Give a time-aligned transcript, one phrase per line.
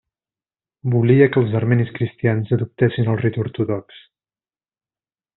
[0.93, 4.01] Volia que els armenis cristians adoptessin el ritu ortodox.